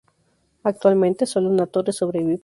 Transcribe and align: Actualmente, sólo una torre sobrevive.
Actualmente, 0.63 1.27
sólo 1.27 1.47
una 1.51 1.67
torre 1.67 1.91
sobrevive. 1.93 2.39